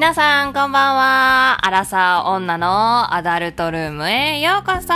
[0.00, 1.66] 皆さん、こんばんは。
[1.66, 4.88] アラサー女のアダルトルームへようこそ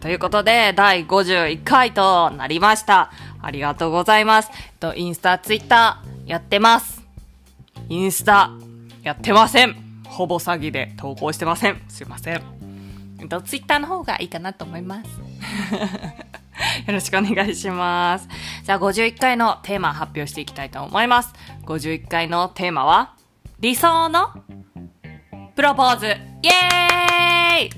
[0.00, 3.12] ということで、第51回となりました。
[3.42, 4.50] ありがとうございます。
[4.54, 7.02] えっと、インスタ、ツイッター、やってます。
[7.90, 8.52] インスタ、
[9.02, 9.76] やってません。
[10.06, 11.82] ほぼ詐欺で投稿してません。
[11.88, 12.42] すいません。
[13.20, 15.10] えっと、ツイッターの方がいいかなと思います。
[16.88, 18.26] よろしくお願いします。
[18.64, 21.34] じゃあ51回のテーマ発表していきたいと思います。
[21.66, 23.12] 51回のテーマは、
[23.58, 24.28] 理想の
[25.54, 27.70] プロポーズイエーイ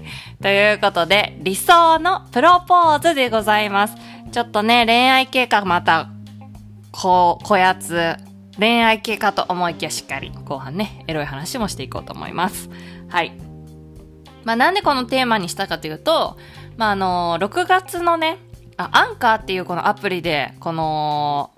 [0.43, 3.95] ということで、理想のプロポーズでございます。
[4.33, 6.11] ちょっとね、恋愛系かまた、
[6.91, 8.17] こう、こやつ、
[8.59, 12.69] 恋愛系かと思いきやしっかり、後半ね、エロい話もしていこうと思います。
[13.09, 13.39] はい。
[14.43, 16.39] まあなんでこのテーマにしたかというと、
[16.77, 18.39] まああの6月のね、
[18.77, 21.53] アンカーっていうこのアプリで、この、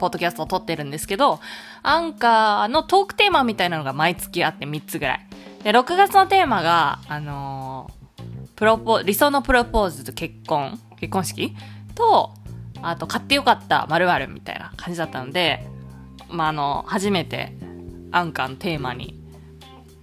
[0.00, 1.38] ポッドキャストを撮ってるんですけど、
[1.82, 5.26] アンカーのトークテーマみたいなのが毎月あって3つぐらい。
[5.62, 8.00] で、6月のテーマが、あのー
[8.60, 11.56] プロポ、理想のプロポーズと結婚、結婚式？
[11.94, 12.34] と、
[12.82, 15.66] あと、買ってよかった〇〇みたいな感じだったので、
[16.28, 17.54] まあ、あの、初めて
[18.12, 19.18] アンカーのテーマに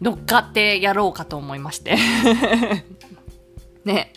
[0.02, 1.98] 乗っかってやろうかと思いまして。
[3.86, 4.12] ね。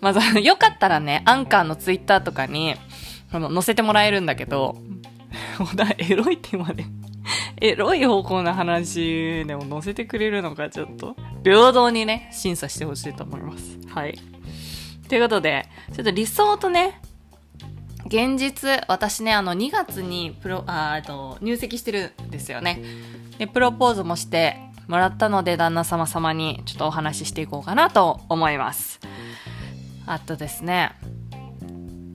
[0.00, 2.76] まず、よかったらね、アンカーのツイッターとかに、
[3.32, 4.76] あの、載せてもらえるんだけど、
[5.54, 6.84] ほだ、エロいテーマで、
[7.60, 13.78] エロい方向の話でも載せてくれるのか、ちょっと、平等にね、審査してほしいと思います。
[13.88, 14.18] はい。
[15.08, 17.00] ということで、ちょっと理想とね、
[18.06, 22.82] 現実、私ね、あの、2月にプロ、あ、あと、入籍してるんですよね。
[23.38, 24.56] で、プロポーズもして
[24.88, 29.00] もらったので、旦那様様にちょっとお話ししていこうかなと思います。
[30.06, 30.92] あとですね、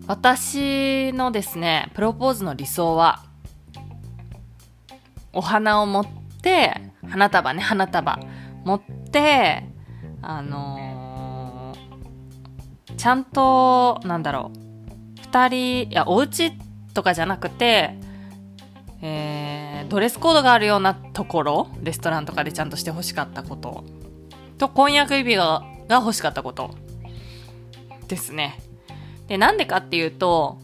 [0.08, 3.24] 私のですね、プロポーズの理想は、
[5.40, 6.06] お花を持っ
[6.42, 6.74] て、
[7.08, 8.20] 花束ね、花束
[8.66, 9.64] 持って、
[10.22, 10.90] あのー
[12.98, 16.52] ちゃんと、なんだろう、二人、いや、お家
[16.94, 17.96] とかじゃなくて、
[19.02, 23.86] えー、ドレスコードがあるようなところ、レストランとかでちゃんとして欲しかったこと、
[24.58, 26.76] と、婚約指輪が欲しかったこと、
[28.10, 28.60] ですね。
[29.28, 30.60] で、なんでかっていうと、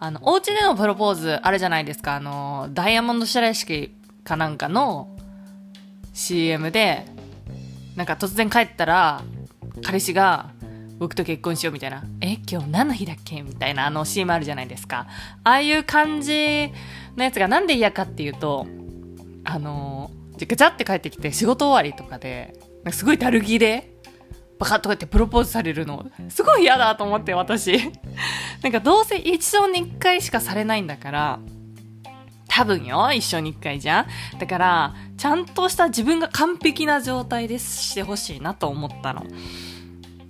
[0.00, 2.16] あの、お家でのプロポーズあるじゃないですか。
[2.16, 3.94] あの、ダイヤモンド白石
[4.26, 5.16] かなんかの
[6.12, 7.06] CM で、
[7.94, 9.22] なんか突然帰ったら、
[9.82, 10.50] 彼氏が、
[10.98, 12.04] 僕と結婚しようみたいな。
[12.20, 13.42] え、今日何の日だっけ？
[13.42, 15.06] みたいなあの CM あるじゃないですか。
[15.44, 16.72] ああいう感じ
[17.16, 18.66] のやつがなんで嫌かっていうと、
[19.44, 23.92] あの、ガチャって帰ってきて仕事終わりとかで、かすごいだるぎで、
[24.58, 27.78] バカッとかってプロポーズされるの、すごい嫌だと思って私。
[28.62, 31.40] なんかどうせ一生に一回しかされないんだから、
[32.56, 34.38] 多分よ、一生に一回じゃん。
[34.38, 39.26] だから、ちゃんとした自分が完璧な状態でしてほしいなと思ったの。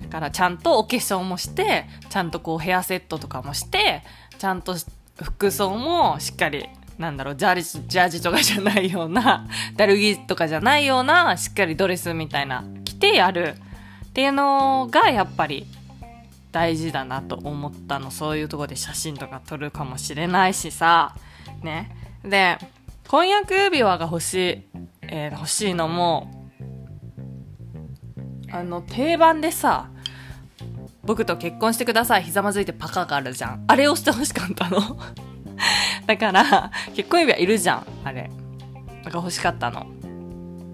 [0.02, 4.02] だからちゃんとお化粧もして、ちゃんとこうヘアセットとかもして、
[4.40, 4.74] ちゃんと
[5.22, 13.54] 服装もしっかり、なんだろう、ジャージ、ジャージとかじゃないような、ダルギとかじゃないような、しっかりドレスみたいな、着てやる
[14.04, 15.64] っていうのがやっぱり
[16.50, 18.10] 大事だなと思ったの。
[18.10, 21.14] そういうとこで写真とか撮るかもしれないしさ、
[21.62, 22.05] ね。
[22.26, 22.58] で、
[23.08, 24.62] 婚約指輪が欲しい、
[25.02, 26.50] えー欲しいのも、
[28.50, 29.90] あの、定番でさ、
[31.04, 33.64] 僕と結婚してください、ひざまずいてパカがあるじゃん。
[33.68, 34.80] あれをしてほしかったの。
[36.06, 38.30] だから、結婚指輪いるじゃん、あれ。
[39.04, 39.86] だか欲しかったの。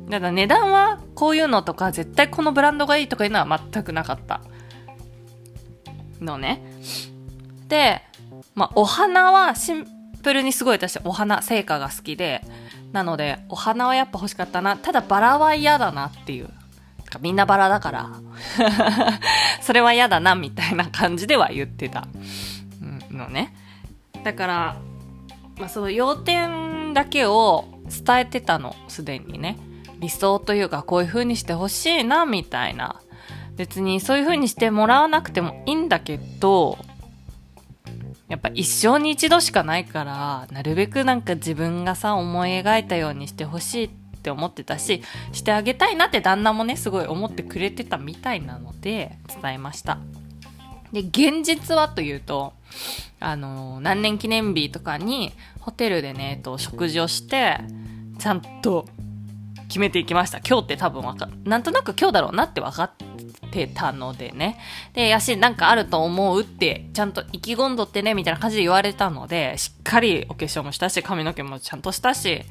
[0.09, 4.41] だから値段はこういうのとか、絶対このブランドがいいとかいうのは全くなかった。
[6.21, 6.63] のね。
[7.69, 8.03] で、
[8.55, 9.55] まあ、お花は
[10.23, 12.43] プルにすごい私、お花、成果が好きで、
[12.93, 14.77] なので、お花はやっぱ欲しかったな。
[14.77, 16.51] ただバラは嫌だなっていう。
[17.21, 18.11] みんなバラだから、
[19.61, 22.07] それは嫌だな、みたいな感じでは言ってた。
[23.13, 23.55] のね。
[24.25, 24.77] だから、
[25.59, 29.59] まあ、その要点だけを伝えてたの、すでにね。
[29.99, 33.01] 理想というか、こういう風にしてほしいな、みたいな。
[33.57, 36.79] 別にそういう風にしてもらわなくてもいいんだけど、
[38.33, 43.91] やっぱ一生に一度しかないから、なるべくなんか自分がさ、思い描いたようにしてほしいっ
[44.23, 45.03] て思ってたし、
[45.33, 49.99] してあげたいなって旦那もね、すごい思ってくれてたみたいなので、伝えました。
[50.95, 52.55] で、現実はというと、
[53.21, 57.59] あの、何年記念日とかに、ホテルでね、えっと、食事をして、
[58.19, 58.89] ちゃんと
[59.69, 60.39] 決めていきました。
[60.39, 62.91] 今日って多分わか、なんとなく今日だろうなって分かっ
[63.53, 64.59] てたのでね。
[64.95, 72.43] で、やし、なんかあると思うって、ちゃんと意気込んどってね、みたいな感じで言われたので、しっかりお化粧もしたし、髪の毛もちゃんとしたし、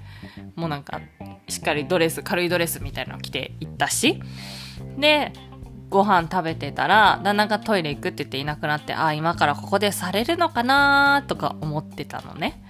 [0.55, 1.01] もうなんか、
[1.49, 4.21] しっかりドレス、軽いドレスみたいなの着て行ったし、
[4.97, 5.33] で、
[5.89, 12.63] ご飯食べてたら、旦那がトイレ行くって言っていなくなって、ああ、今からここでされるのかなとか思ってたのね。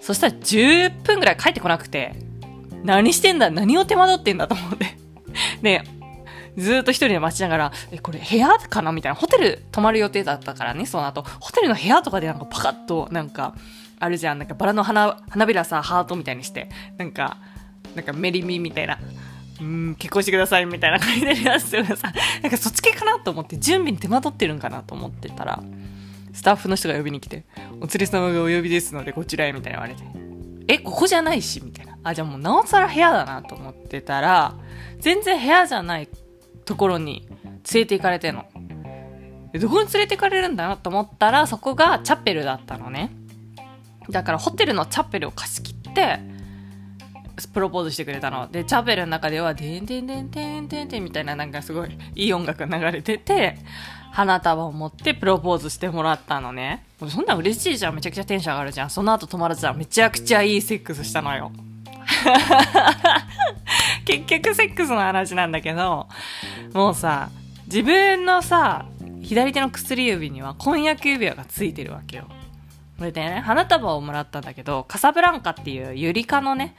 [0.00, 2.14] そしたら10分ぐらい帰ってこなくて、
[2.84, 4.96] 何してんだ何を手間取ってんだと思って。
[5.62, 5.82] で、
[6.60, 8.92] ずっと一人で待ちながら、え、これ部屋かな？
[8.92, 9.16] みたいな。
[9.16, 11.22] ホテル泊まる予定だったからね、その後。
[11.40, 13.54] ホテルの部屋とかでなんかパカッと、なんか、
[13.98, 14.38] あるじゃん。
[14.38, 17.38] なんかバラの花、花びらさ、ハートみたいにして、なんか、
[17.94, 18.98] なんかメリミみたいな。
[19.60, 22.12] うん、結婚してくださいみたいな感じでやつがさ、
[22.42, 25.62] なんかそっち系かなと思って、準備に手間取ってるんかなと思ってたら、
[26.32, 27.44] スタッフの人が呼びに来て、
[27.78, 30.02] お連れ様がお呼びですので、こちらへ、みたいな言われて、
[30.66, 31.98] え、ここじゃないし、みたいな。
[32.02, 34.54] あ、じゃあもうなおさら部屋だなと思ってたら、
[34.98, 36.08] 全然部屋じゃない
[36.70, 37.26] ところに
[37.72, 38.44] 連れて行かれてんの。
[39.52, 43.10] どこに連れて行かれるんだなと思ったら、そこがチャペルだったのね。
[44.08, 46.20] だからホテルのチャペルを貸し切って、
[47.52, 48.48] プロポーズしてくれたの。
[48.48, 53.58] で、チャペルの中では、でんでんでんてんてんてんみたいななんかすごいいい音楽が流れてて、
[54.12, 56.84] 花束を持ってプロポーズしてもらったのね。
[57.08, 57.96] そんな嬉しいじゃん。
[57.96, 58.90] めちゃくちゃテンション上がるじゃん。
[58.90, 61.50] その後友達はめちゃくちゃいいセックスしたのよ。
[64.18, 66.08] 結局セックスの話なんだけど、
[66.72, 67.30] もうさ、
[67.66, 68.86] 自分のさ、
[69.22, 72.24] 左手の薬指には婚約指輪がついてるわけよ。
[72.98, 76.74] それでね、花束をもらったんだけど、カサブランカっていうユリ科のね、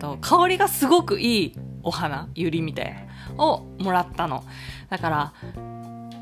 [0.00, 2.94] と香りがすごくいいお花、ユリみたい
[3.36, 4.44] な、をもらったの。
[4.90, 5.32] だから、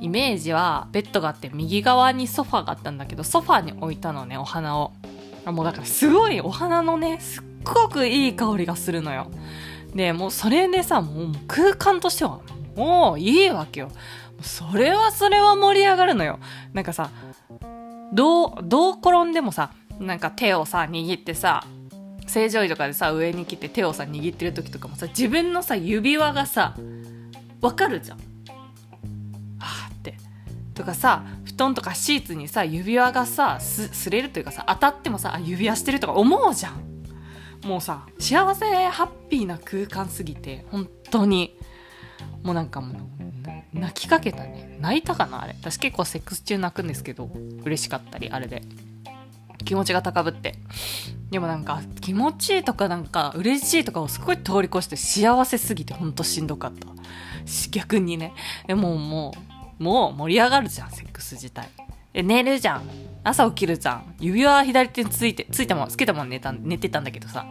[0.01, 4.93] イメージはベッドがあって右側にソファがあったんだけど、ソファに置いたのね、お花を。
[5.47, 9.31] もうだからすごいお花のね、すっごくいい香りがするのよ。
[9.95, 12.41] で、もうそれでさ、もう空間としては、
[12.77, 13.91] もういいわけよ。
[14.43, 16.39] それはそれは盛り上がるのよ。
[16.73, 17.11] なんかさ、
[18.13, 21.65] どう、どう転んでもさ、なんか手をさ、握ってさ、
[22.27, 26.75] 正常位とかでさ、上に来て手をさ、握ってる時とかもさ、自分のさ、指輪がさ、
[27.61, 28.19] わかるじゃん。
[28.19, 28.25] は
[29.61, 30.17] あって。
[30.75, 36.94] とかさ、布団とかシーツにさ、指輪がさ、す、すれるというかさ、当たってもさ、指輪してるとか思うじゃん。
[37.65, 41.57] もうさ、幸せハッピーな空間すぎて、本当に、
[42.43, 44.77] もうなんかもう、泣きかけたね。
[44.81, 45.57] 泣いたかなあれ。
[45.61, 47.31] 私結構セックス中泣くんですけど、
[47.65, 48.63] 嬉しかったり、あれで。
[49.65, 50.57] 気持ちが高ぶって。
[51.31, 56.89] でもなんか、気持ちいいとかなんか、嬉しいとかをすごい通り越して幸せすぎてほんとしんどかった。
[57.71, 58.33] 逆にね。
[58.67, 59.33] でもも
[59.81, 61.69] う、もう盛り上がるじゃん、セックス自体。
[62.23, 62.83] 寝るじゃん。
[63.25, 64.15] 朝起きるじゃん。
[64.21, 67.47] 指輪左手について、ついたもん、つけたもん寝た、寝てたんだけどさ。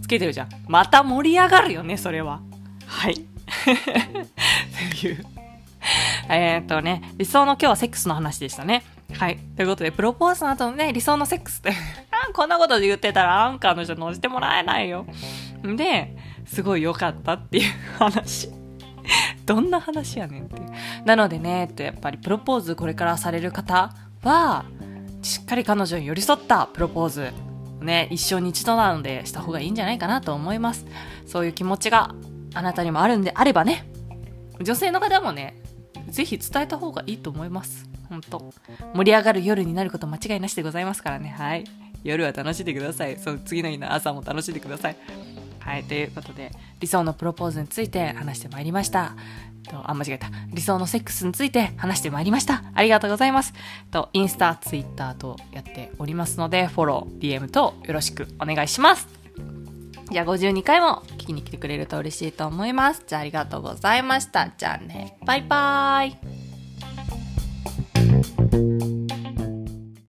[0.00, 0.48] つけてるじゃん。
[0.66, 2.40] また盛り上がるよね、それは。
[2.86, 3.14] はい。
[5.00, 5.24] という
[6.28, 8.84] えっとね、理想の今日はセックスの話でしたね。
[9.14, 9.38] はい。
[9.56, 11.72] ということで、プロポーズの後のね、理想のセックスって
[12.34, 15.06] こんなことで言ってたらアンカーの人乗せてもらえないよ。
[15.62, 16.14] で、
[16.46, 18.50] すごい良かったっていう 話。
[19.46, 20.60] どんな話やねんって。
[21.06, 24.64] なのでね、えっとやっぱりプロポーズこれからされる方は、
[25.22, 27.32] しっかり彼女に寄り添ったプロポーズ、
[27.80, 30.86] ね、一生に一度なのでした方がいいんじゃないかなと思います。
[31.26, 32.14] そういう気持ちが
[32.54, 33.90] あなたにもあるんであればね、
[34.60, 35.62] 女性の方もね、
[36.08, 37.88] ぜひ伝えた方がいいと思います。
[38.08, 38.52] 本当
[38.94, 41.28] 盛り上がる夜になること間違いなしでございますからね。
[41.28, 41.64] はい。
[42.04, 43.18] 夜は楽しんでください。
[43.18, 44.96] その次の日の朝も楽しんでください。
[45.68, 45.84] はい。
[45.84, 49.14] ということで、理想のプロポーズについて話してまいりました。
[49.68, 50.28] と、あ、間違えた。
[50.50, 52.62] 理想のセックスについて話してまいりました。
[52.72, 53.52] ありがとうございます。
[53.90, 59.06] と、インスタ、ツイッターとやっておりますので、フォロー、DM とよろしくお願いします。
[60.10, 63.04] じゃあ52回も聞きに来てくれると嬉しいと思います。
[63.06, 64.50] じゃあありがとうございました。
[64.56, 66.47] じゃあね、バイバーイ。